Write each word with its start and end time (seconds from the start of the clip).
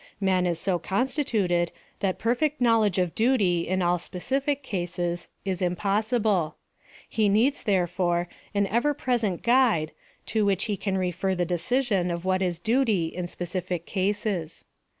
Man 0.19 0.47
is 0.47 0.57
so 0.59 0.79
constituted 0.79 1.71
that 1.99 2.17
282 2.17 2.17
PHILOSOPHY 2.17 2.17
OF 2.17 2.17
THE 2.17 2.23
perfect 2.23 2.61
knowledge 2.61 2.97
of 2.97 3.13
duty 3.13 3.67
in 3.67 3.81
all 3.83 3.99
specific 3.99 4.63
cases 4.63 5.27
i& 5.45 5.55
impossible; 5.63 6.55
he 7.07 7.29
needs, 7.29 7.61
therefore, 7.63 8.27
an 8.55 8.65
ever 8.65 8.95
present 8.95 9.43
guide, 9.43 9.91
to 10.25 10.43
which 10.43 10.65
he 10.65 10.75
can 10.75 10.97
refer 10.97 11.35
the 11.35 11.45
decision 11.45 12.09
of 12.09 12.25
what 12.25 12.41
is 12.41 12.57
duty 12.57 13.09
in 13.15 13.27
specific 13.27 13.85
cases. 13.85 14.65